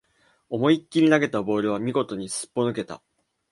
[0.49, 3.03] 思いっきり投げたボールは見事にすっぽ抜けた